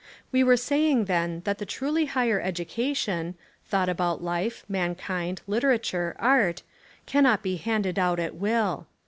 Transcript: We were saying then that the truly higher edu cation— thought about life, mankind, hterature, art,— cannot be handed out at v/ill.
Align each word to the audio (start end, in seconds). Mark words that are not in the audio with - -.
We 0.31 0.43
were 0.43 0.57
saying 0.57 1.05
then 1.05 1.41
that 1.45 1.59
the 1.59 1.63
truly 1.67 2.05
higher 2.07 2.41
edu 2.43 2.67
cation— 2.67 3.35
thought 3.69 3.87
about 3.87 4.23
life, 4.23 4.65
mankind, 4.67 5.41
hterature, 5.47 6.15
art,— 6.17 6.63
cannot 7.05 7.43
be 7.43 7.57
handed 7.57 7.99
out 7.99 8.19
at 8.19 8.33
v/ill. 8.33 8.87